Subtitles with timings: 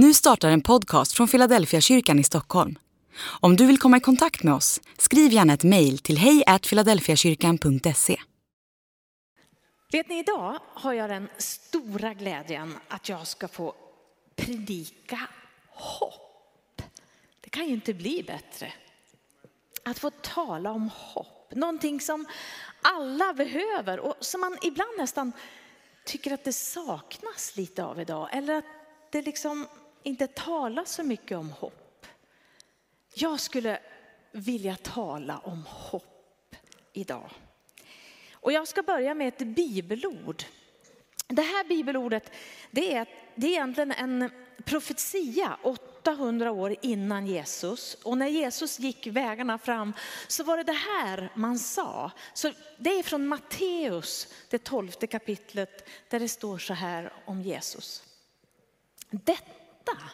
[0.00, 2.78] Nu startar en podcast från Philadelphia kyrkan i Stockholm.
[3.40, 8.20] Om du vill komma i kontakt med oss, skriv gärna ett mejl till hejfiladelfiakyrkan.se.
[9.92, 13.74] Vet ni, idag har jag den stora glädjen att jag ska få
[14.36, 15.20] predika
[15.70, 16.82] hopp.
[17.40, 18.72] Det kan ju inte bli bättre.
[19.84, 22.26] Att få tala om hopp, någonting som
[22.82, 25.32] alla behöver och som man ibland nästan
[26.04, 28.28] tycker att det saknas lite av idag.
[28.32, 28.64] Eller att
[29.10, 29.66] det liksom
[30.08, 32.06] inte tala så mycket om hopp.
[33.14, 33.78] Jag skulle
[34.32, 36.56] vilja tala om hopp
[36.92, 37.30] idag.
[38.32, 40.42] Och jag ska börja med ett bibelord.
[41.28, 42.32] Det här bibelordet
[42.70, 44.30] det är, det är egentligen en
[44.64, 47.94] profetia 800 år innan Jesus.
[47.94, 49.92] Och när Jesus gick vägarna fram
[50.28, 52.10] så var det det här man sa.
[52.34, 58.02] Så det är från Matteus, det tolfte kapitlet, där det står så här om Jesus.
[59.10, 60.10] Detta detta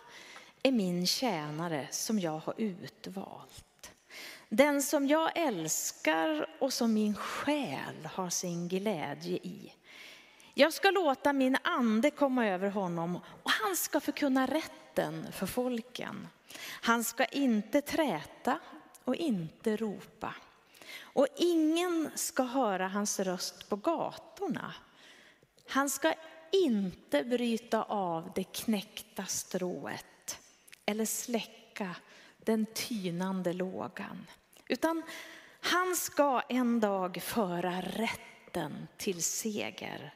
[0.62, 3.90] är min tjänare som jag har utvalt.
[4.48, 9.72] Den som jag älskar och som min själ har sin glädje i.
[10.54, 16.28] Jag ska låta min ande komma över honom och han ska förkunna rätten för folken.
[16.82, 18.58] Han ska inte träta
[19.04, 20.34] och inte ropa.
[21.00, 24.74] Och ingen ska höra hans röst på gatorna.
[25.68, 26.14] Han ska
[26.54, 30.38] inte bryta av det knäckta strået
[30.86, 31.96] eller släcka
[32.38, 34.26] den tynande lågan.
[34.68, 35.02] Utan
[35.60, 40.14] han ska en dag föra rätten till seger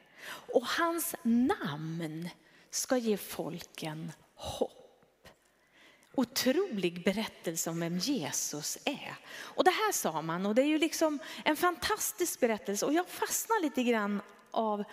[0.53, 2.29] och hans namn
[2.69, 5.27] ska ge folken hopp.
[6.15, 9.15] Otrolig berättelse om vem Jesus är.
[9.31, 13.07] Och det här sa man och det är ju liksom en fantastisk berättelse och jag
[13.09, 14.83] fastnar lite grann av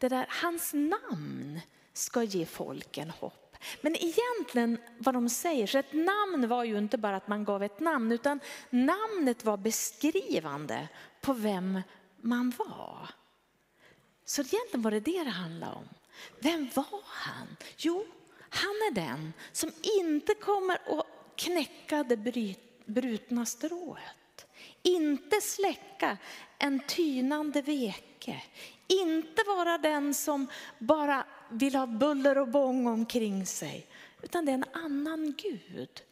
[0.00, 1.60] det där, hans namn
[1.92, 3.56] ska ge folken hopp.
[3.80, 7.62] Men egentligen vad de säger, så ett namn var ju inte bara att man gav
[7.62, 8.40] ett namn, utan
[8.70, 10.88] namnet var beskrivande
[11.20, 11.80] på vem
[12.20, 13.08] man var.
[14.24, 15.88] Så egentligen var det det det handlade om.
[16.38, 17.56] Vem var han?
[17.76, 18.06] Jo,
[18.50, 21.06] han är den som inte kommer att
[21.36, 22.16] knäcka det
[22.86, 24.46] brutna strået.
[24.82, 26.18] Inte släcka
[26.58, 28.42] en tynande veke.
[28.90, 30.46] Inte vara den som
[30.78, 33.86] bara vill ha buller och bång omkring sig.
[34.22, 36.02] Utan det är en annan Gud.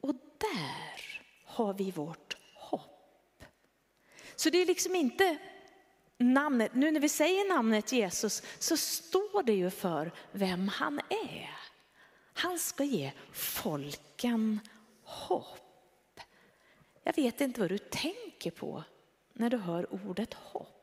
[0.00, 3.44] Och där har vi vårt hopp.
[4.36, 5.38] Så det är liksom inte
[6.18, 11.50] namnet, nu när vi säger namnet Jesus så står det ju för vem han är.
[12.32, 14.60] Han ska ge folken
[15.02, 16.20] hopp.
[17.02, 18.84] Jag vet inte vad du tänker på
[19.32, 20.75] när du hör ordet hopp.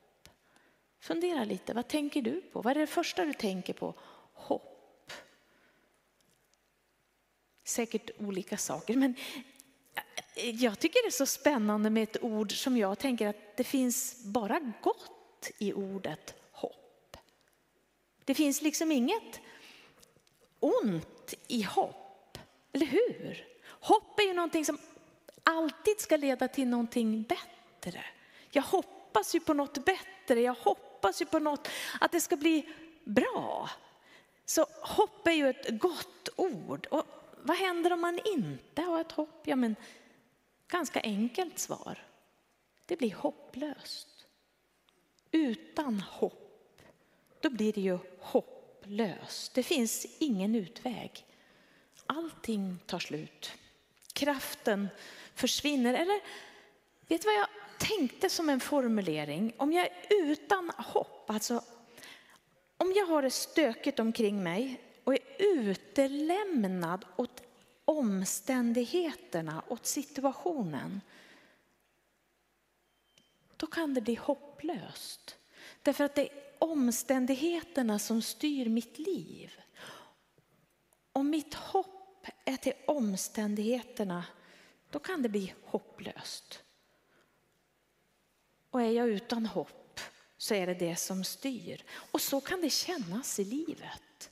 [1.04, 2.62] Fundera lite, vad tänker du på?
[2.62, 3.94] Vad är det första du tänker på?
[4.34, 5.12] Hopp.
[7.64, 9.16] Säkert olika saker, men
[10.36, 13.64] eh, jag tycker det är så spännande med ett ord som jag tänker att det
[13.64, 17.18] finns bara gott i ordet hopp.
[18.26, 19.40] Det finns liksom inget
[20.60, 22.38] ont i hopp,
[22.72, 23.48] eller hur?
[23.66, 24.78] Hopp är ju någonting som
[25.44, 28.06] alltid ska leda till någonting bättre.
[28.52, 31.68] Jag hoppas ju på något bättre, jag hoppas hoppas ju på något,
[32.02, 32.70] att det ska bli
[33.04, 33.70] bra.
[34.46, 36.88] Så hopp är ju ett gott ord.
[36.92, 37.06] Och
[37.42, 39.42] vad händer om man inte har ett hopp?
[39.46, 39.76] Ja, men
[40.68, 42.08] ganska enkelt svar.
[42.86, 44.28] Det blir hopplöst.
[45.32, 46.82] Utan hopp,
[47.42, 49.54] då blir det ju hopplöst.
[49.54, 51.26] Det finns ingen utväg.
[52.06, 53.52] Allting tar slut.
[54.14, 54.90] Kraften
[55.36, 55.94] försvinner.
[55.94, 56.22] Eller
[57.08, 57.48] vet du vad jag
[57.78, 61.64] tänkte som en formulering, om jag är utan hopp, alltså
[62.78, 67.44] om jag har det stökigt omkring mig och är utelämnad åt
[67.86, 71.02] omständigheterna, åt situationen,
[73.58, 75.38] då kan det bli hopplöst.
[75.82, 76.30] Därför att det är
[76.60, 79.60] omständigheterna som styr mitt liv.
[81.12, 84.26] Om mitt hopp är till omständigheterna,
[84.90, 86.63] då kan det bli hopplöst.
[88.74, 90.00] Och är jag utan hopp
[90.38, 91.84] så är det det som styr.
[92.12, 94.30] Och så kan det kännas i livet.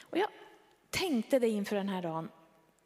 [0.00, 0.28] Och jag
[0.90, 2.30] tänkte det inför den här dagen,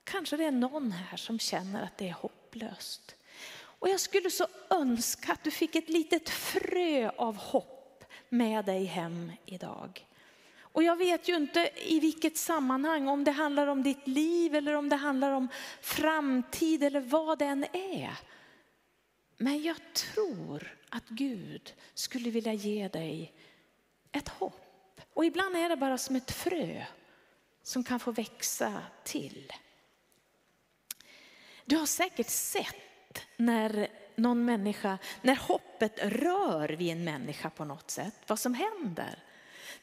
[0.05, 3.15] kanske det är någon här som känner att det är hopplöst.
[3.55, 8.85] Och jag skulle så önska att du fick ett litet frö av hopp med dig
[8.85, 10.07] hem idag.
[10.61, 14.75] Och jag vet ju inte i vilket sammanhang, om det handlar om ditt liv eller
[14.75, 15.49] om det handlar om
[15.81, 18.19] framtid eller vad det än är.
[19.43, 23.33] Men jag tror att Gud skulle vilja ge dig
[24.13, 25.01] ett hopp.
[25.15, 26.85] Och ibland är det bara som ett frö
[27.63, 29.53] som kan få växa till.
[31.65, 37.91] Du har säkert sett när någon människa, när hoppet rör vid en människa på något
[37.91, 39.25] sätt, vad som händer.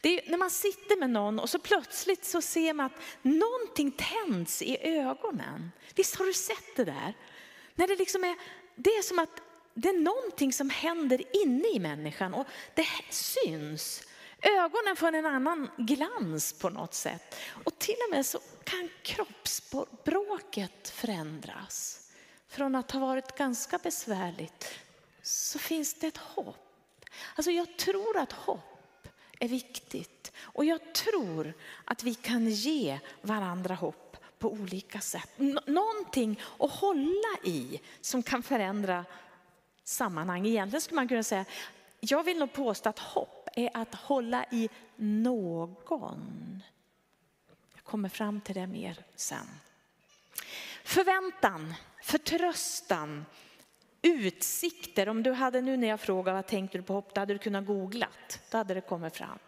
[0.01, 3.91] Det är när man sitter med någon och så plötsligt så ser man att någonting
[3.91, 5.71] tänds i ögonen.
[5.95, 7.13] Visst har du sett det där?
[7.75, 8.35] När det liksom är,
[8.75, 9.41] det är som att
[9.73, 14.03] det är någonting som händer inne i människan och det syns.
[14.41, 17.35] Ögonen får en annan glans på något sätt.
[17.63, 22.01] Och till och med så kan kroppsspråket förändras.
[22.47, 24.79] Från att ha varit ganska besvärligt
[25.21, 27.05] så finns det ett hopp.
[27.35, 29.07] Alltså jag tror att hopp
[29.39, 30.31] är viktigt.
[30.41, 31.53] Och jag tror
[31.85, 35.29] att vi kan ge varandra hopp på olika sätt.
[35.65, 39.05] Någonting att hålla i som kan förändra
[39.89, 40.47] sammanhang.
[40.47, 41.45] Egentligen skulle man kunna säga,
[41.99, 46.63] jag vill nog påstå att hopp är att hålla i någon.
[47.75, 49.47] Jag kommer fram till det mer sen.
[50.83, 53.25] Förväntan, förtröstan,
[54.01, 55.09] utsikter.
[55.09, 57.39] Om du hade nu när jag frågade vad tänkte du på hopp, då hade du
[57.39, 58.41] kunnat googlat.
[58.51, 59.39] Då hade det kommit fram.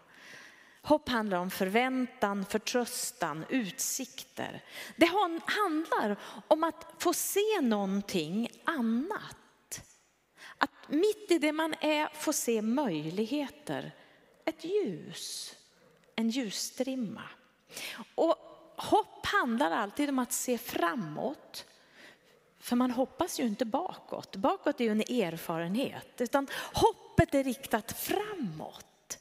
[0.82, 4.62] Hopp handlar om förväntan, förtröstan, utsikter.
[4.96, 5.10] Det
[5.46, 6.16] handlar
[6.48, 9.36] om att få se någonting annat.
[10.62, 13.92] Att mitt i det man är få se möjligheter,
[14.44, 15.56] ett ljus,
[16.16, 17.22] en ljusstrimma.
[18.14, 18.36] Och
[18.76, 21.66] hopp handlar alltid om att se framåt.
[22.58, 24.36] För man hoppas ju inte bakåt.
[24.36, 26.20] Bakåt är ju en erfarenhet.
[26.20, 29.18] Utan hoppet är riktat framåt.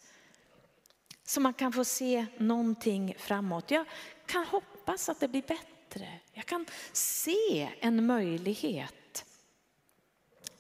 [1.23, 3.71] Så man kan få se någonting framåt.
[3.71, 3.85] Jag
[4.25, 6.07] kan hoppas att det blir bättre.
[6.33, 9.00] Jag kan se en möjlighet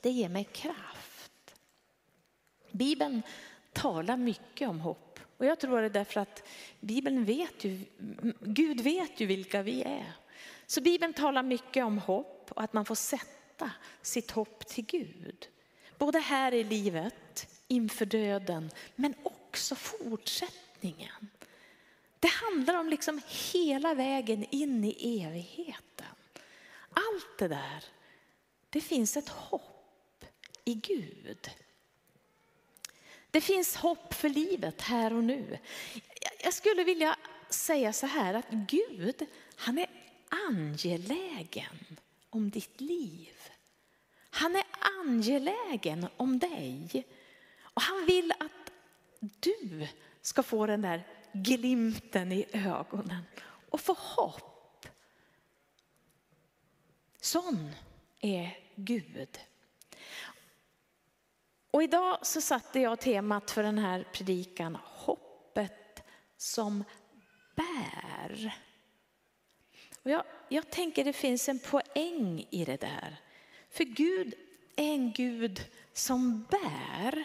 [0.01, 1.55] det ger mig kraft.
[2.71, 3.21] Bibeln
[3.73, 5.19] talar mycket om hopp.
[5.37, 6.43] Och jag tror det är därför att
[6.79, 7.85] Bibeln vet ju,
[8.39, 10.13] Gud vet ju vilka vi är.
[10.65, 13.71] Så Bibeln talar mycket om hopp och att man får sätta
[14.01, 15.47] sitt hopp till Gud.
[15.97, 21.29] Både här i livet, inför döden, men också fortsättningen.
[22.19, 23.21] Det handlar om liksom
[23.53, 26.15] hela vägen in i evigheten.
[26.89, 27.83] Allt det där,
[28.69, 29.70] det finns ett hopp
[30.65, 31.49] i Gud.
[33.31, 35.57] Det finns hopp för livet här och nu.
[36.43, 37.17] Jag skulle vilja
[37.49, 39.25] säga så här att Gud,
[39.55, 39.87] han är
[40.49, 41.97] angelägen
[42.29, 43.37] om ditt liv.
[44.29, 44.63] Han är
[44.99, 47.05] angelägen om dig.
[47.61, 48.71] Och han vill att
[49.19, 49.87] du
[50.21, 51.03] ska få den där
[51.33, 53.23] glimten i ögonen
[53.69, 54.87] och få hopp.
[57.21, 57.71] Sån
[58.19, 59.39] är Gud.
[61.71, 66.03] Och idag så satte jag temat för den här predikan hoppet
[66.37, 66.83] som
[67.55, 68.55] bär.
[70.03, 73.17] Och jag, jag tänker det finns en poäng i det där.
[73.69, 74.33] För Gud
[74.75, 77.23] är en Gud som bär.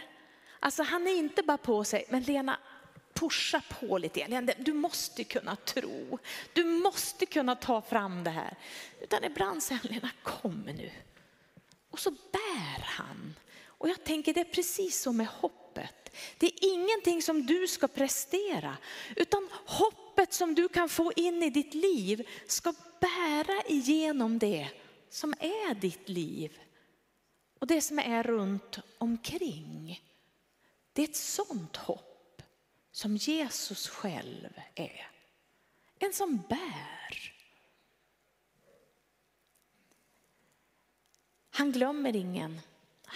[0.60, 2.58] Alltså han är inte bara på sig, men Lena
[3.12, 4.50] pusha på lite grann.
[4.58, 6.18] Du måste kunna tro.
[6.52, 8.56] Du måste kunna ta fram det här.
[9.00, 10.90] Utan ibland säger han, Lena kom nu.
[11.90, 13.34] Och så bär han.
[13.86, 16.16] Och jag tänker det är precis så med hoppet.
[16.38, 18.76] Det är ingenting som du ska prestera,
[19.16, 24.68] utan hoppet som du kan få in i ditt liv ska bära igenom det
[25.10, 26.60] som är ditt liv
[27.58, 30.02] och det som är runt omkring.
[30.92, 32.42] Det är ett sånt hopp
[32.92, 35.10] som Jesus själv är.
[35.98, 37.32] En som bär.
[41.50, 42.60] Han glömmer ingen.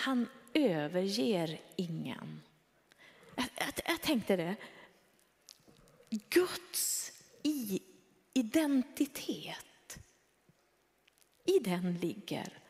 [0.01, 2.43] Han överger ingen.
[3.35, 4.57] Jag, jag, jag tänkte det.
[6.11, 7.83] Guds i
[8.33, 9.99] identitet,
[11.45, 12.61] i den ligger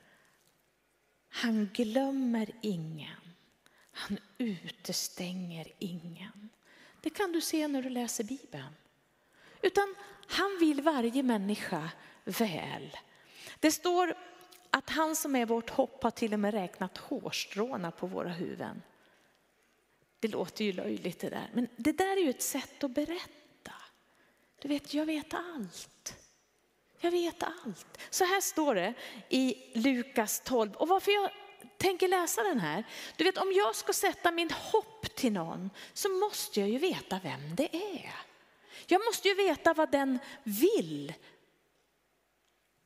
[1.31, 3.35] han glömmer ingen.
[3.93, 6.51] Han utestänger ingen.
[7.01, 8.75] Det kan du se när du läser Bibeln.
[9.63, 9.95] Utan
[10.27, 11.91] han vill varje människa
[12.25, 12.97] väl.
[13.61, 14.15] Det står
[14.71, 18.83] att han som är vårt hopp har till och med räknat hårstråna på våra huvuden.
[20.21, 23.73] Det låter ju löjligt det där, men det där är ju ett sätt att berätta.
[24.63, 26.17] Du vet, jag vet allt.
[27.01, 27.99] Jag vet allt.
[28.11, 28.95] Så här står det
[29.29, 30.73] i Lukas 12.
[30.73, 31.31] Och varför jag
[31.77, 32.85] tänker läsa den här.
[33.17, 37.21] Du vet, om jag ska sätta min hopp till någon så måste jag ju veta
[37.23, 38.15] vem det är.
[38.87, 41.15] Jag måste ju veta vad den vill.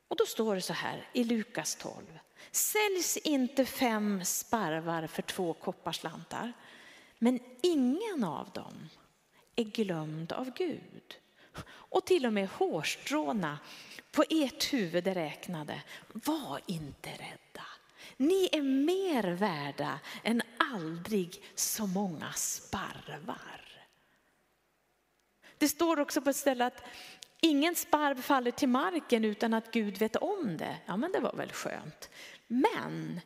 [0.08, 2.18] Och då står det så här i Lukas 12.
[2.50, 6.52] Säljs inte fem sparvar för två kopparslantar,
[7.18, 8.88] men ingen av dem
[9.56, 11.18] är glömd av Gud.
[11.66, 13.58] och till och med hårstråna
[14.12, 15.82] på ert huvud är räknade.
[16.12, 17.66] Var inte rädda.
[18.16, 23.88] Ni är mer värda än aldrig så många sparvar.
[25.58, 26.82] Det står också på ett ställe att
[27.44, 30.76] ingen sparv faller till marken utan att Gud vet om det.
[30.86, 32.10] Ja, men det var väl skönt.
[32.46, 33.20] Men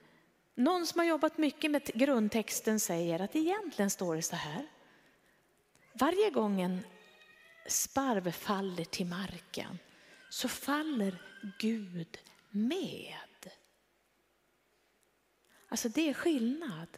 [0.54, 4.66] någon som har jobbat mycket med grundtexten säger att egentligen står det så här.
[5.92, 6.80] Varje gång en
[7.66, 9.78] sparv faller till marken
[10.30, 11.22] så faller
[11.58, 12.18] Gud
[12.50, 13.14] med.
[15.68, 16.88] Alltså det är skillnad.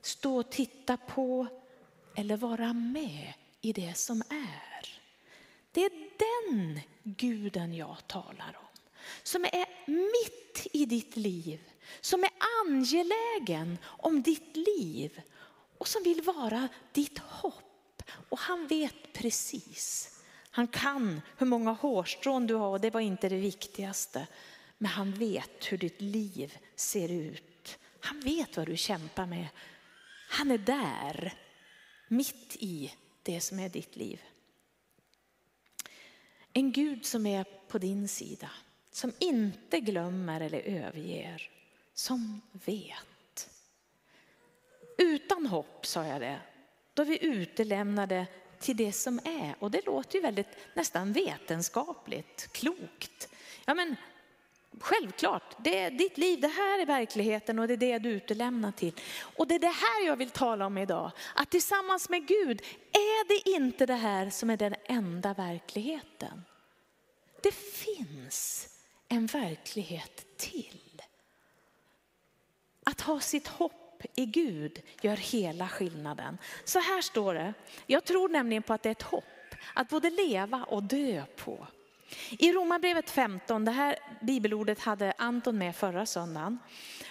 [0.00, 1.46] Stå och titta på
[2.16, 5.01] eller vara med i det som är.
[5.72, 8.66] Det är den guden jag talar om.
[9.22, 11.60] Som är mitt i ditt liv.
[12.00, 12.30] Som är
[12.66, 15.22] angelägen om ditt liv.
[15.78, 18.02] Och som vill vara ditt hopp.
[18.28, 20.08] Och han vet precis.
[20.50, 24.26] Han kan hur många hårstrån du har och det var inte det viktigaste.
[24.78, 27.78] Men han vet hur ditt liv ser ut.
[28.00, 29.46] Han vet vad du kämpar med.
[30.28, 31.34] Han är där,
[32.08, 34.22] mitt i det som är ditt liv.
[36.52, 38.50] En Gud som är på din sida,
[38.90, 41.50] som inte glömmer eller överger,
[41.94, 43.50] som vet.
[44.98, 46.40] Utan hopp, sa jag det,
[46.94, 48.26] då är vi utelämnade
[48.60, 49.54] till det som är.
[49.58, 53.28] Och det låter ju väldigt nästan vetenskapligt, klokt.
[53.64, 53.96] Ja, men
[54.80, 58.72] Självklart, det är ditt liv, det här är verkligheten och det är det du utelämnar
[58.72, 58.92] till.
[59.36, 61.10] Och det är det här jag vill tala om idag.
[61.34, 62.62] Att tillsammans med Gud
[62.92, 66.44] är det inte det här som är den enda verkligheten.
[67.42, 68.68] Det finns
[69.08, 71.02] en verklighet till.
[72.84, 76.38] Att ha sitt hopp i Gud gör hela skillnaden.
[76.64, 77.54] Så här står det,
[77.86, 79.24] jag tror nämligen på att det är ett hopp
[79.74, 81.66] att både leva och dö på.
[82.30, 86.58] I Romarbrevet 15, det här bibelordet hade Anton med förra söndagen.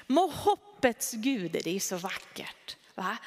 [0.08, 2.78] Må hoppets Gud, det är så vackert.
[2.96, 3.18] Va?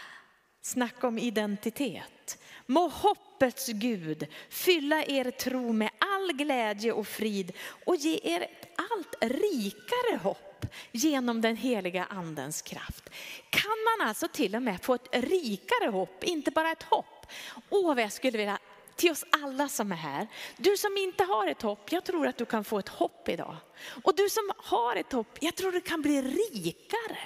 [0.63, 2.39] Snacka om identitet.
[2.67, 7.53] Må hoppets Gud fylla er tro med all glädje och frid
[7.87, 13.11] och ge er ett allt rikare hopp genom den heliga andens kraft.
[13.51, 17.27] Kan man alltså till och med få ett rikare hopp, inte bara ett hopp.
[17.71, 18.59] Åh, vad jag skulle vilja
[18.97, 20.29] till oss alla som är här.
[20.57, 23.57] Du som inte har ett hopp, jag tror att du kan få ett hopp idag.
[24.03, 27.19] Och du som har ett hopp, jag tror du kan bli rikare.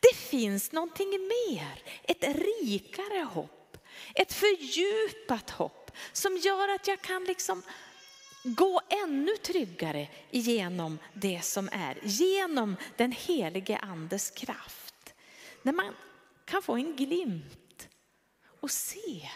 [0.00, 3.78] Det finns någonting mer, ett rikare hopp.
[4.14, 7.62] Ett fördjupat hopp som gör att jag kan liksom
[8.44, 11.98] gå ännu tryggare igenom det som är.
[12.02, 15.14] Genom den helige andes kraft.
[15.62, 15.94] När man
[16.44, 17.88] kan få en glimt
[18.60, 19.28] och se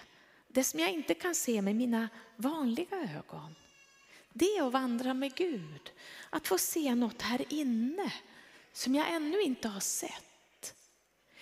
[0.59, 3.55] det som jag inte kan se med mina vanliga ögon.
[4.33, 5.91] Det är att vandra med Gud.
[6.31, 8.13] Att få se något här inne
[8.73, 10.75] som jag ännu inte har sett.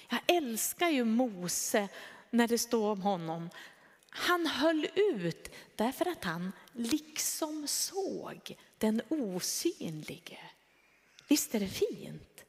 [0.09, 1.89] Jag älskar ju Mose
[2.31, 3.51] när det står om honom.
[4.11, 10.39] Han höll ut därför att han liksom såg den osynlige.
[11.29, 12.45] Visst är det fint?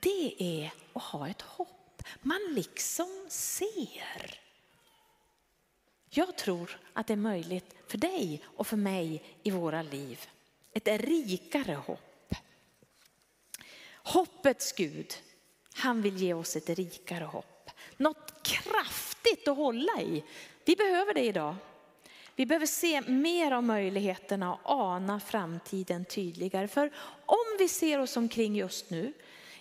[0.00, 2.02] Det är att ha ett hopp.
[2.22, 4.41] Man liksom ser.
[6.14, 10.26] Jag tror att det är möjligt för dig och för mig i våra liv.
[10.72, 12.34] Ett rikare hopp.
[13.94, 15.14] Hoppets Gud,
[15.74, 17.70] han vill ge oss ett rikare hopp.
[17.96, 20.24] Något kraftigt att hålla i.
[20.64, 21.56] Vi behöver det idag.
[22.36, 26.68] Vi behöver se mer av möjligheterna och ana framtiden tydligare.
[26.68, 26.92] För
[27.26, 29.12] om vi ser oss omkring just nu,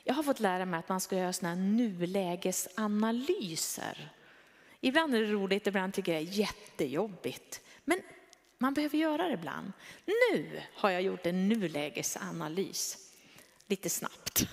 [0.04, 4.12] jag har fått lära mig att man ska göra sådana här nulägesanalyser
[4.82, 7.62] Ibland är det roligt, ibland tycker jag det är jättejobbigt.
[7.84, 8.02] Men
[8.58, 9.72] man behöver göra det ibland.
[10.06, 13.14] Nu har jag gjort en nulägesanalys.
[13.68, 14.48] Lite snabbt.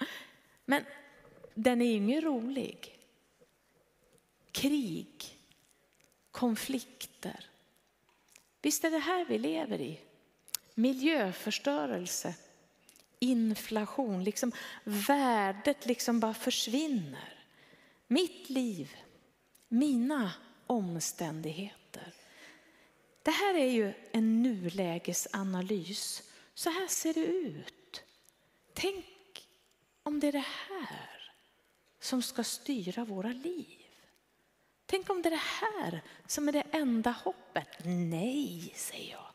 [0.64, 0.84] Men
[1.54, 2.98] den är ju ingen rolig.
[4.52, 5.38] Krig,
[6.30, 7.46] konflikter.
[8.62, 10.00] Visst är det här vi lever i?
[10.74, 12.34] Miljöförstörelse,
[13.18, 14.52] inflation, liksom
[14.84, 17.46] värdet liksom bara försvinner.
[18.06, 18.96] Mitt liv
[19.70, 20.32] mina
[20.66, 22.14] omständigheter.
[23.22, 26.22] Det här är ju en nulägesanalys.
[26.54, 28.02] Så här ser det ut.
[28.74, 29.04] Tänk
[30.02, 31.32] om det är det här
[32.00, 33.76] som ska styra våra liv.
[34.86, 37.68] Tänk om det är det här som är det enda hoppet.
[37.84, 39.26] Nej, säger jag.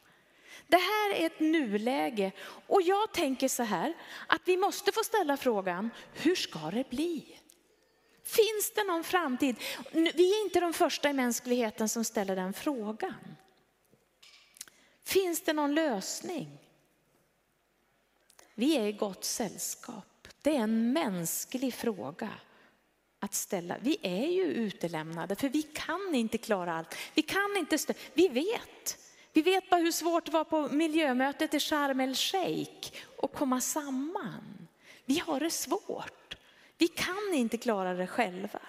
[0.68, 2.32] Det här är ett nuläge
[2.68, 3.94] och jag tänker så här
[4.28, 7.40] att vi måste få ställa frågan, hur ska det bli?
[8.26, 9.56] Finns det någon framtid?
[9.92, 13.36] Vi är inte de första i mänskligheten som ställer den frågan.
[15.04, 16.58] Finns det någon lösning?
[18.56, 20.28] Vi är i gott sällskap.
[20.42, 22.30] Det är en mänsklig fråga
[23.20, 23.78] att ställa.
[23.82, 26.96] Vi är ju utelämnade för vi kan inte klara allt.
[27.14, 28.98] Vi kan inte stö- Vi vet.
[29.34, 32.92] Vi vet bara hur svårt det var på miljömötet i Sharm el Sheikh
[33.24, 34.68] att komma samman.
[35.06, 36.25] Vi har det svårt.
[36.78, 38.60] Vi kan inte klara det själva.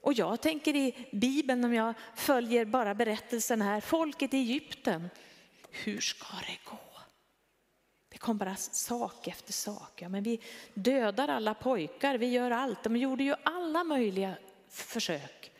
[0.00, 5.10] Och jag tänker i Bibeln, om jag följer bara berättelsen här, folket i Egypten.
[5.70, 6.78] Hur ska det gå?
[8.08, 10.02] Det kom bara sak efter sak.
[10.02, 10.40] Ja, men vi
[10.74, 12.82] dödar alla pojkar, vi gör allt.
[12.82, 14.34] De gjorde ju alla möjliga
[14.68, 15.52] försök.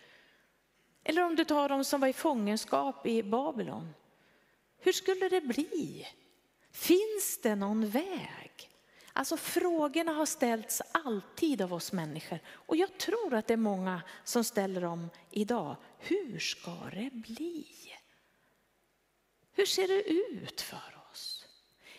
[1.05, 3.95] Eller om du tar de som var i fångenskap i Babylon.
[4.79, 6.07] Hur skulle det bli?
[6.73, 8.71] Finns det någon väg?
[9.13, 14.03] Alltså frågorna har ställts alltid av oss människor och jag tror att det är många
[14.25, 15.77] som ställer dem idag.
[15.99, 17.67] Hur ska det bli?
[19.53, 21.47] Hur ser det ut för oss?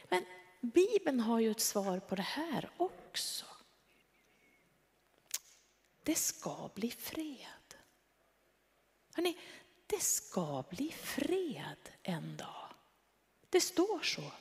[0.10, 0.26] Men
[0.62, 3.46] Bibeln har ju ett svar på det här också.
[6.04, 7.76] Det ska bli fred.
[9.14, 9.38] Hörrni,
[9.88, 12.70] det ska bli fred en dag.
[13.50, 14.32] Det står så.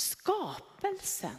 [0.00, 1.36] Skapelsen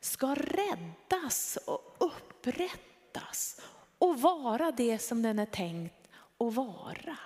[0.00, 3.60] ska räddas och upprättas
[3.98, 7.18] och vara det som den är tänkt att vara.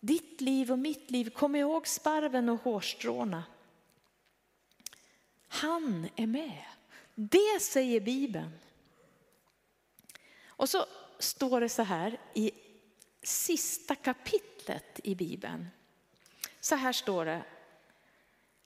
[0.00, 3.44] Ditt liv och mitt liv, kom ihåg sparven och hårstråna.
[5.48, 6.64] Han är med.
[7.14, 8.58] Det säger Bibeln.
[10.46, 10.86] Och så
[11.18, 12.52] står det så här i
[13.22, 15.68] sista kapitlet i Bibeln.
[16.60, 17.42] Så här står det.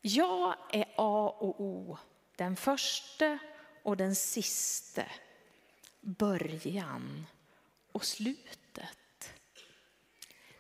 [0.09, 1.99] Jag är A och O,
[2.37, 3.39] den första
[3.83, 5.07] och den siste,
[6.01, 7.27] början
[7.93, 9.33] och slutet.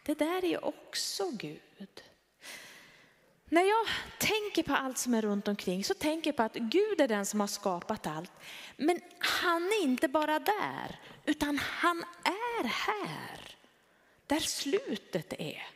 [0.02, 2.02] Det där är också Gud.
[3.44, 3.86] När jag
[4.18, 7.26] tänker på allt som är runt omkring så tänker jag på att Gud är den
[7.26, 8.32] som har skapat allt.
[8.76, 13.56] Men han är inte bara där, utan han är här.
[14.26, 15.66] Där slutet är.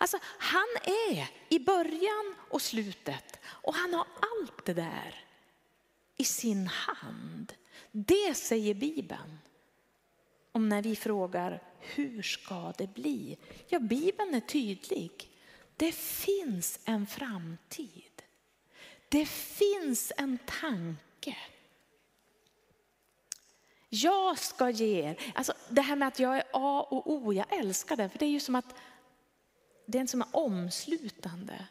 [0.00, 5.24] Alltså han är i början och slutet och han har allt det där
[6.16, 7.52] i sin hand.
[7.90, 9.38] Det säger Bibeln.
[10.52, 13.38] Om när vi frågar hur ska det bli?
[13.68, 15.30] Ja, Bibeln är tydlig.
[15.76, 18.22] Det finns en framtid.
[19.08, 21.36] Det finns en tanke.
[23.88, 27.52] Jag ska ge er, alltså det här med att jag är A och O, jag
[27.58, 28.74] älskar det, för det är ju som att
[29.90, 31.66] det är en som är omslutande.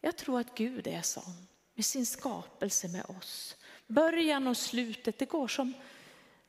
[0.00, 3.56] Jag tror att Gud är sån med sin skapelse med oss.
[3.86, 5.74] Början och slutet, det går som,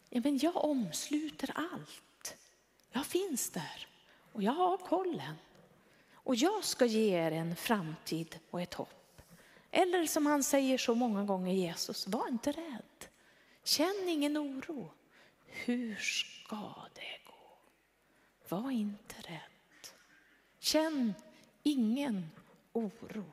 [0.10, 2.38] ja men jag omsluter allt.
[2.92, 3.88] Jag finns där
[4.34, 5.36] och jag har kollen.
[6.14, 9.22] Och jag ska ge er en framtid och ett hopp.
[9.72, 13.08] Eller som han säger så många gånger Jesus, var inte rädd.
[13.64, 14.92] Känn ingen oro.
[15.46, 17.52] Hur ska det gå?
[18.50, 19.59] Var inte rädd.
[20.60, 21.14] Känn
[21.64, 22.32] ingen
[22.74, 23.26] oro.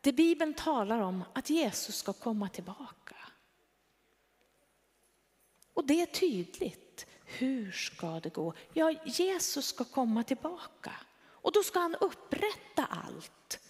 [0.00, 3.16] Det Bibeln talar om att Jesus ska komma tillbaka.
[5.74, 7.06] Och det är tydligt.
[7.24, 8.54] Hur ska det gå?
[8.72, 10.92] Ja, Jesus ska komma tillbaka
[11.46, 13.60] och då ska han upprätta allt.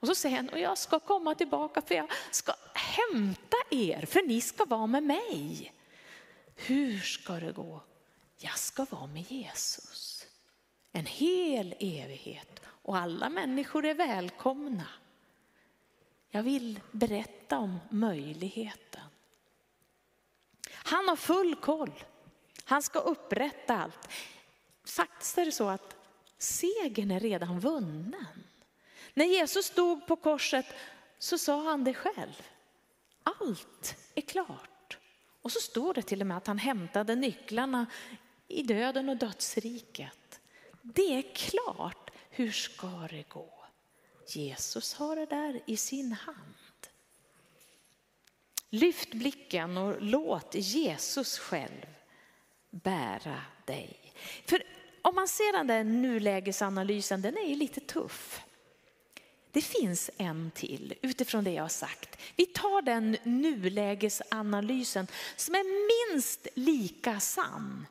[0.00, 4.22] Och så säger han, och jag ska komma tillbaka för jag ska hämta er, för
[4.22, 5.72] ni ska vara med mig.
[6.54, 7.80] Hur ska det gå?
[8.38, 10.21] Jag ska vara med Jesus.
[10.92, 14.86] En hel evighet och alla människor är välkomna.
[16.30, 19.02] Jag vill berätta om möjligheten.
[20.70, 22.04] Han har full koll.
[22.64, 24.08] Han ska upprätta allt.
[24.84, 25.96] Faktiskt är det så att
[26.38, 28.44] segern är redan vunnen.
[29.14, 30.66] När Jesus stod på korset
[31.18, 32.42] så sa han det själv.
[33.22, 34.98] Allt är klart.
[35.42, 37.86] Och så står det till och med att han hämtade nycklarna
[38.48, 40.21] i döden och dödsriket.
[40.82, 42.10] Det är klart.
[42.30, 43.64] Hur ska det gå?
[44.28, 46.54] Jesus har det där i sin hand.
[48.70, 51.86] Lyft blicken och låt Jesus själv
[52.70, 54.12] bära dig.
[54.46, 54.62] För
[55.02, 58.40] om man ser den där nulägesanalysen, den är ju lite tuff.
[59.50, 62.18] Det finns en till utifrån det jag har sagt.
[62.36, 67.86] Vi tar den nulägesanalysen som är minst lika sann.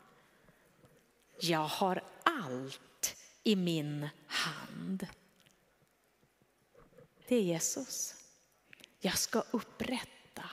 [1.44, 5.08] Jag har allt i min hand.
[7.28, 8.16] Det är Jesus.
[9.00, 10.50] Jag ska upprätta,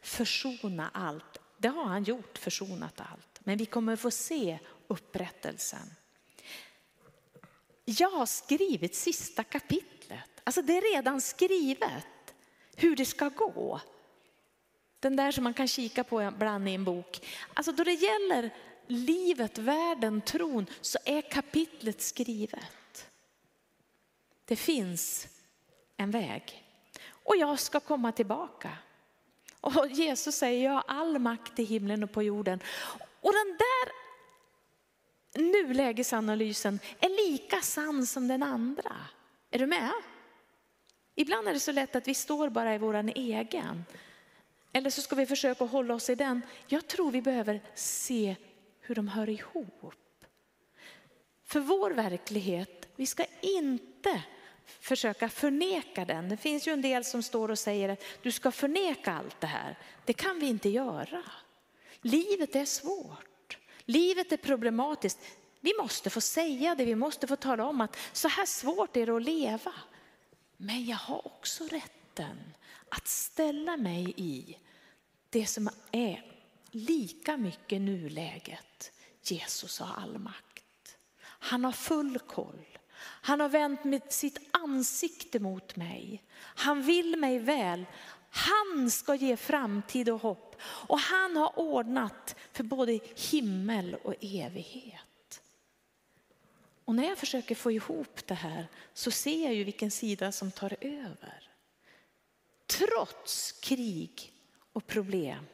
[0.00, 1.38] försona allt.
[1.58, 3.40] Det har han gjort, försonat allt.
[3.40, 5.94] Men vi kommer få se upprättelsen.
[7.84, 10.40] jag har skrivit sista kapitlet.
[10.44, 12.34] Alltså det är redan skrivet
[12.76, 13.80] hur det ska gå.
[15.00, 17.26] Den där som man kan kika på ibland i en bok.
[17.54, 18.50] Alltså då det gäller
[18.88, 23.10] livet, världen, tron så är kapitlet skrivet.
[24.44, 25.28] Det finns
[25.96, 26.64] en väg.
[27.10, 28.70] Och jag ska komma tillbaka.
[29.60, 32.60] Och Jesus säger, jag har all makt i himlen och på jorden.
[33.20, 33.92] Och den där
[35.52, 38.96] nulägesanalysen är lika sann som den andra.
[39.50, 39.92] Är du med?
[41.14, 43.84] Ibland är det så lätt att vi står bara i våran egen.
[44.72, 46.42] Eller så ska vi försöka hålla oss i den.
[46.66, 48.36] Jag tror vi behöver se
[48.88, 49.94] hur de hör ihop.
[51.44, 54.22] För vår verklighet, vi ska inte
[54.80, 56.28] försöka förneka den.
[56.28, 59.46] Det finns ju en del som står och säger att du ska förneka allt det
[59.46, 59.78] här.
[60.04, 61.22] Det kan vi inte göra.
[62.00, 63.58] Livet är svårt.
[63.84, 65.18] Livet är problematiskt.
[65.60, 69.06] Vi måste få säga det, vi måste få tala om att så här svårt är
[69.06, 69.74] det att leva.
[70.56, 72.54] Men jag har också rätten
[72.88, 74.58] att ställa mig i
[75.30, 76.27] det som är
[76.70, 78.92] lika mycket nuläget.
[79.22, 80.98] Jesus har all makt.
[81.22, 82.78] Han har full koll.
[83.00, 86.22] Han har vänt med sitt ansikte mot mig.
[86.34, 87.84] Han vill mig väl.
[88.30, 92.98] Han ska ge framtid och hopp och han har ordnat för både
[93.30, 95.42] himmel och evighet.
[96.84, 100.50] Och när jag försöker få ihop det här så ser jag ju vilken sida som
[100.50, 101.50] tar över.
[102.66, 104.32] Trots krig
[104.72, 105.46] och problem,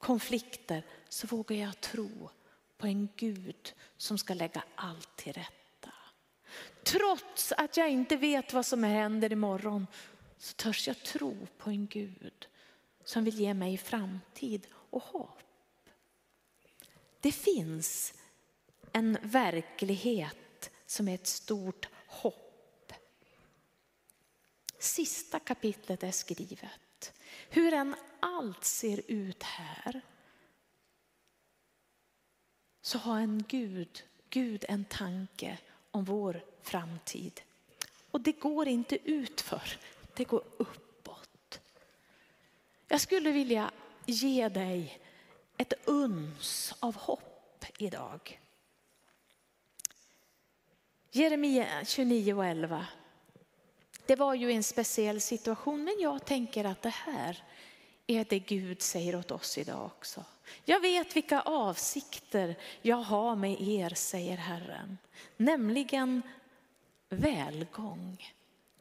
[0.00, 2.30] konflikter, så vågar jag tro
[2.78, 5.92] på en Gud som ska lägga allt till rätta.
[6.82, 9.86] Trots att jag inte vet vad som händer imorgon
[10.38, 12.48] så törs jag tro på en Gud
[13.04, 15.42] som vill ge mig framtid och hopp.
[17.20, 18.14] Det finns
[18.92, 22.92] en verklighet som är ett stort hopp.
[24.78, 26.70] Sista kapitlet är skrivet.
[27.50, 30.00] Hur än allt ser ut här
[32.82, 35.58] så har en Gud, Gud en tanke
[35.90, 37.40] om vår framtid.
[38.10, 39.78] Och det går inte utför,
[40.14, 41.60] det går uppåt.
[42.88, 43.70] Jag skulle vilja
[44.06, 45.00] ge dig
[45.56, 48.40] ett uns av hopp idag.
[51.10, 52.86] Jeremia 29 och 11.
[54.10, 57.44] Det var ju en speciell situation men jag tänker att det här
[58.06, 60.24] är det Gud säger åt oss idag också.
[60.64, 64.98] Jag vet vilka avsikter jag har med er, säger Herren.
[65.36, 66.22] Nämligen
[67.08, 68.34] välgång,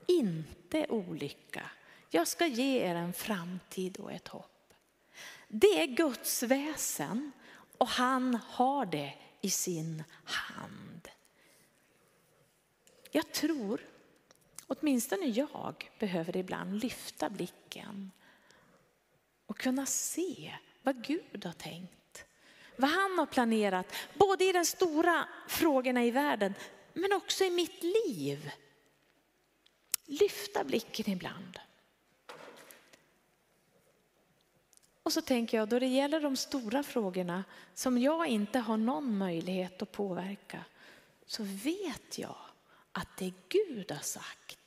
[0.08, 1.72] inte olycka.
[2.10, 4.74] Jag ska ge er en framtid och ett hopp.
[5.48, 7.32] Det är Guds väsen
[7.78, 11.10] och han har det i sin hand.
[13.12, 13.82] Jag tror,
[14.70, 18.12] åtminstone jag, behöver ibland lyfta blicken
[19.46, 22.26] och kunna se vad Gud har tänkt.
[22.76, 26.54] Vad han har planerat, både i de stora frågorna i världen
[26.94, 28.52] men också i mitt liv.
[30.06, 31.60] Lyfta blicken ibland.
[35.04, 39.18] Och så tänker jag, då det gäller de stora frågorna som jag inte har någon
[39.18, 40.66] möjlighet att påverka,
[41.26, 42.38] så vet jag
[42.92, 44.59] att det Gud har sagt,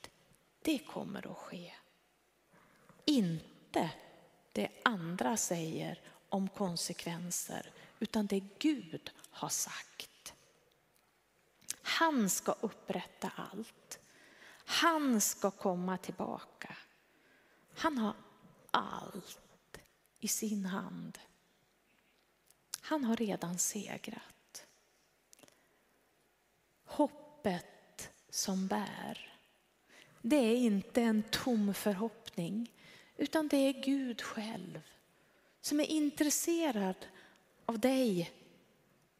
[0.62, 1.72] det kommer att ske.
[3.04, 3.90] Inte
[4.52, 10.34] det andra säger om konsekvenser, utan det Gud har sagt.
[11.82, 13.98] Han ska upprätta allt.
[14.64, 16.76] Han ska komma tillbaka.
[17.74, 18.14] Han har
[18.70, 19.78] allt
[20.20, 21.18] i sin hand.
[22.80, 24.66] Han har redan segrat.
[26.84, 29.31] Hoppet som bär,
[30.22, 32.72] det är inte en tom förhoppning
[33.16, 34.80] utan det är Gud själv
[35.60, 37.06] som är intresserad
[37.66, 38.32] av dig,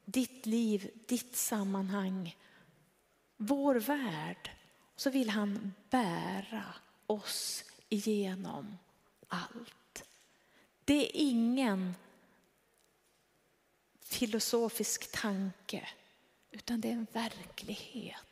[0.04, 2.36] ditt liv, ditt sammanhang,
[3.36, 4.50] vår värld.
[4.96, 6.64] Så vill han bära
[7.06, 8.78] oss igenom
[9.28, 10.04] allt.
[10.84, 11.94] Det är ingen
[14.00, 15.88] filosofisk tanke,
[16.50, 18.31] utan det är en verklighet.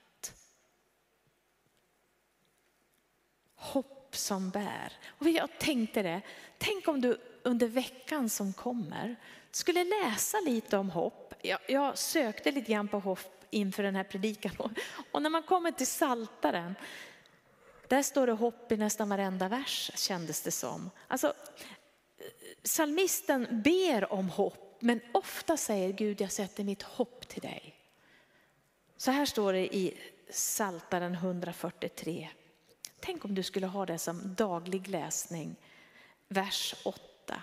[3.61, 4.93] Hopp som bär.
[5.19, 6.21] Och jag tänkte det,
[6.59, 9.17] tänk om du under veckan som kommer
[9.51, 11.35] skulle läsa lite om hopp.
[11.43, 14.53] Jag, jag sökte lite grann på hopp inför den här predikan
[15.13, 16.75] och när man kommer till Saltaren
[17.89, 20.91] där står det hopp i nästan varenda vers kändes det som.
[21.09, 21.35] Alltså,
[22.63, 27.75] salmisten ber om hopp men ofta säger Gud jag sätter mitt hopp till dig.
[28.97, 29.99] Så här står det i
[30.31, 32.29] Saltaren 143.
[33.01, 35.57] Tänk om du skulle ha det som daglig läsning.
[36.29, 37.43] Vers 8.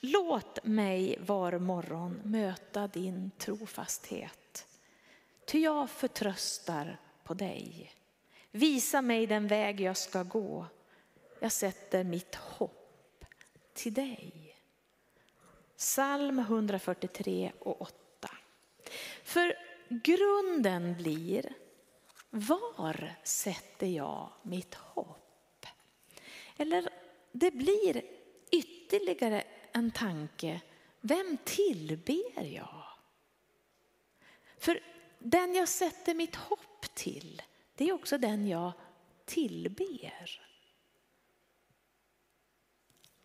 [0.00, 4.66] Låt mig var morgon möta din trofasthet.
[5.46, 7.92] Ty jag förtröstar på dig.
[8.50, 10.66] Visa mig den väg jag ska gå.
[11.40, 13.24] Jag sätter mitt hopp
[13.74, 14.56] till dig.
[15.76, 17.94] Psalm 143 och 8.
[19.24, 19.54] För
[19.88, 21.52] grunden blir,
[22.36, 25.66] var sätter jag mitt hopp?
[26.56, 26.88] Eller
[27.32, 28.02] det blir
[28.50, 30.60] ytterligare en tanke,
[31.00, 32.84] vem tillber jag?
[34.58, 34.80] För
[35.18, 37.42] den jag sätter mitt hopp till,
[37.74, 38.72] det är också den jag
[39.24, 40.42] tillber.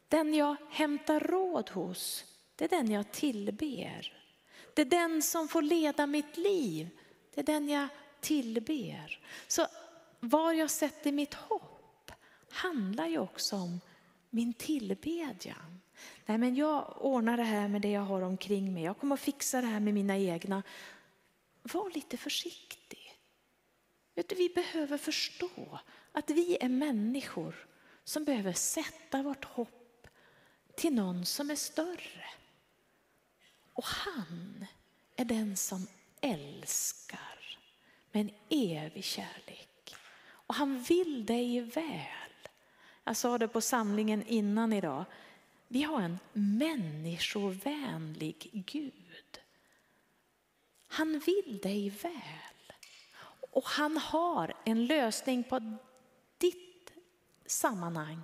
[0.07, 4.17] Den jag hämtar råd hos, det är den jag tillber.
[4.73, 6.89] Det är den som får leda mitt liv,
[7.33, 7.87] det är den jag
[8.21, 9.19] tillber.
[9.47, 9.67] Så
[10.19, 11.71] var jag sätter mitt hopp
[12.51, 13.81] handlar ju också om
[14.29, 15.81] min tillbedjan.
[16.25, 19.21] Nej men jag ordnar det här med det jag har omkring mig, jag kommer att
[19.21, 20.63] fixa det här med mina egna.
[21.61, 23.19] Var lite försiktig.
[24.15, 25.79] Vet du, vi behöver förstå
[26.11, 27.67] att vi är människor
[28.03, 30.07] som behöver sätta vårt hopp
[30.75, 32.25] till någon som är större.
[33.73, 34.65] Och han
[35.15, 35.87] är den som
[36.21, 37.30] älskar
[38.11, 39.95] med en evig kärlek.
[40.23, 42.47] Och han vill dig väl.
[43.03, 45.05] Jag sa det på samlingen innan idag.
[45.67, 49.39] Vi har en människovänlig Gud.
[50.87, 52.73] Han vill dig väl.
[53.51, 55.77] Och han har en lösning på
[56.37, 56.91] ditt
[57.45, 58.21] sammanhang.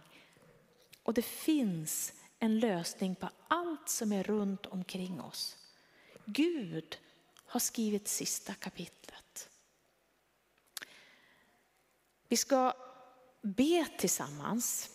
[1.04, 5.58] Och det finns en lösning på allt som är runt omkring oss.
[6.26, 6.97] Gud
[7.45, 9.50] har skrivit sista kapitlet.
[12.28, 12.74] Vi ska
[13.42, 14.90] be tillsammans.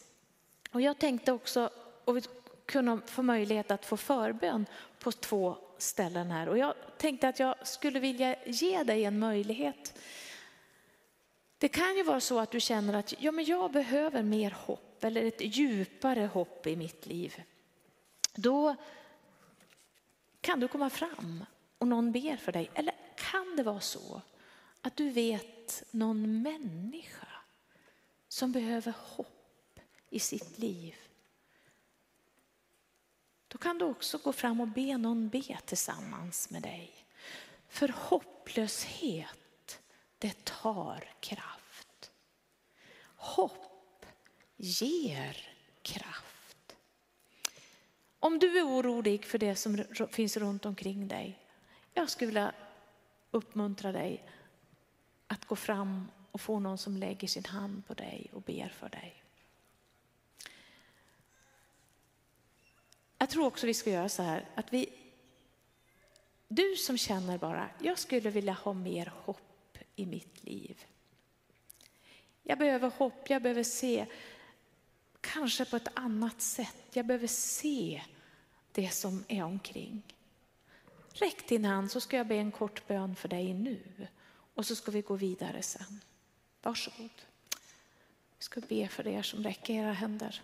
[0.71, 1.71] Och jag tänkte också
[2.05, 2.23] och vi
[2.67, 4.67] kunna få möjlighet att få förbön
[4.99, 6.49] på två ställen här.
[6.49, 9.99] Och jag tänkte att jag skulle vilja ge dig en möjlighet.
[11.59, 15.05] Det kan ju vara så att du känner att ja, men jag behöver mer hopp
[15.05, 17.43] eller ett djupare hopp i mitt liv.
[18.35, 18.77] Då
[20.41, 21.45] kan du komma fram
[21.79, 22.71] och någon ber för dig.
[22.75, 24.23] Eller kan det vara så
[24.83, 27.29] att du vet någon människa
[28.29, 29.81] som behöver hopp
[30.11, 30.95] i sitt liv?
[33.49, 36.95] Då kan du också gå fram och be någon be tillsammans med dig.
[37.69, 39.81] För hopplöshet,
[40.19, 42.11] det tar kraft.
[43.17, 44.07] Hopp
[44.57, 45.49] ger
[45.83, 46.77] kraft.
[48.19, 51.39] Om du är orolig för det som finns runt omkring dig,
[51.95, 52.53] jag skulle vilja
[53.31, 54.29] uppmuntra dig
[55.33, 58.89] att gå fram och få någon som lägger sin hand på dig och ber för
[58.89, 59.23] dig.
[63.19, 64.89] Jag tror också vi ska göra så här att vi,
[66.49, 70.85] du som känner bara, jag skulle vilja ha mer hopp i mitt liv.
[72.43, 74.07] Jag behöver hopp, jag behöver se,
[75.21, 76.87] kanske på ett annat sätt.
[76.93, 78.03] Jag behöver se
[78.73, 80.03] det som är omkring.
[81.13, 84.09] Räck din hand så ska jag be en kort bön för dig nu
[84.55, 86.01] och så ska vi gå vidare sen.
[86.63, 87.23] Varsågod.
[88.39, 90.43] Vi ska be för er som räcker era händer.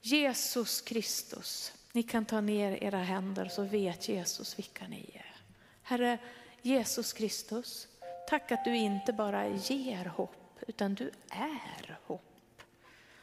[0.00, 5.36] Jesus Kristus, ni kan ta ner era händer så vet Jesus vilka ni är.
[5.82, 6.18] Herre
[6.62, 7.88] Jesus Kristus,
[8.28, 12.62] tack att du inte bara ger hopp utan du är hopp.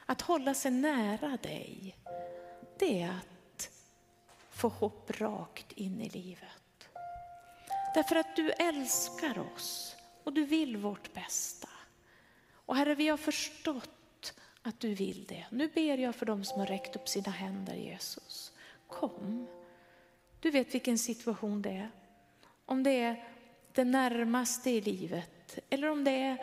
[0.05, 1.97] Att hålla sig nära dig,
[2.79, 3.69] det är att
[4.49, 6.64] få hopp rakt in i livet.
[7.95, 11.67] Därför att du älskar oss och du vill vårt bästa.
[12.53, 15.45] Och Herre, vi har förstått att du vill det.
[15.49, 18.53] Nu ber jag för dem som har räckt upp sina händer Jesus.
[18.87, 19.47] Kom.
[20.39, 21.91] Du vet vilken situation det är.
[22.65, 23.27] Om det är
[23.71, 26.37] det närmaste i livet eller om det är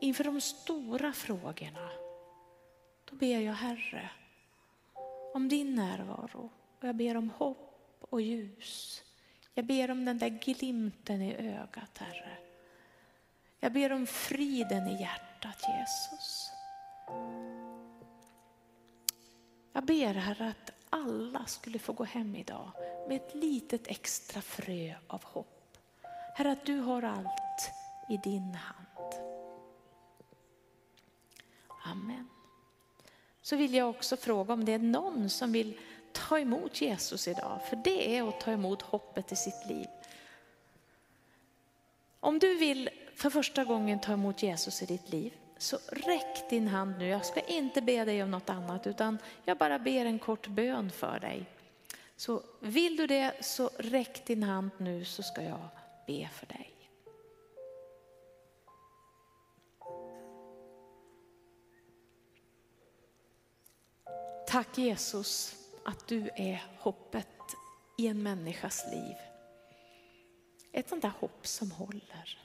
[0.00, 1.90] inför de stora frågorna.
[3.04, 4.10] Då ber jag Herre
[5.34, 9.04] om din närvaro och jag ber om hopp och ljus.
[9.54, 12.36] Jag ber om den där glimten i ögat Herre.
[13.60, 16.50] Jag ber om friden i hjärtat Jesus.
[19.72, 22.70] Jag ber Herre att alla skulle få gå hem idag
[23.08, 25.78] med ett litet extra frö av hopp.
[26.36, 27.70] Herre att du har allt
[28.08, 29.14] i din hand.
[31.84, 32.28] Amen.
[33.42, 35.78] Så vill jag också fråga om det är någon som vill
[36.12, 37.60] ta emot Jesus idag.
[37.68, 39.86] För det är att ta emot hoppet i sitt liv.
[42.20, 46.68] Om du vill för första gången ta emot Jesus i ditt liv, så räck din
[46.68, 47.08] hand nu.
[47.08, 50.90] Jag ska inte be dig om något annat, utan jag bara ber en kort bön
[50.90, 51.46] för dig.
[52.16, 55.68] Så vill du det, så räck din hand nu så ska jag
[56.06, 56.74] be för dig.
[64.46, 65.59] Tack Jesus
[65.90, 67.56] att du är hoppet
[67.98, 69.16] i en människas liv.
[70.72, 72.38] Ett sånt där hopp som håller.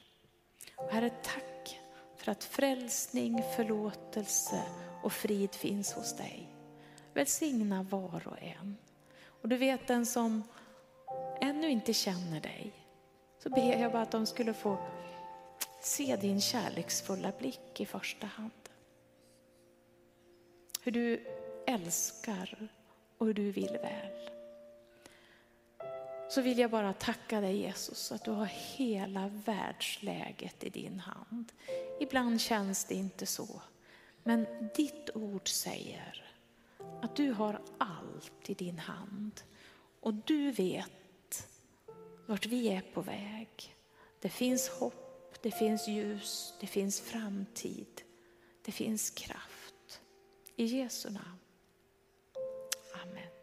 [0.75, 1.79] Och herre, tack
[2.15, 4.63] för att frälsning, förlåtelse
[5.03, 6.49] och frid finns hos dig.
[7.13, 8.77] Välsigna var och en.
[9.41, 10.43] Och du vet den som
[11.41, 12.73] ännu inte känner dig,
[13.43, 14.77] så ber jag bara att de skulle få
[15.81, 18.69] se din kärleksfulla blick i första hand.
[20.81, 21.27] Hur du
[21.67, 22.69] älskar
[23.17, 24.30] och hur du vill väl.
[26.30, 31.51] Så vill jag bara tacka dig Jesus att du har hela världsläget i din hand.
[31.99, 33.62] Ibland känns det inte så,
[34.23, 36.25] men ditt ord säger
[37.01, 39.41] att du har allt i din hand
[39.99, 41.47] och du vet
[42.25, 43.75] vart vi är på väg.
[44.19, 48.01] Det finns hopp, det finns ljus, det finns framtid,
[48.65, 50.01] det finns kraft.
[50.56, 51.44] I Jesu namn.
[53.11, 53.35] Amen.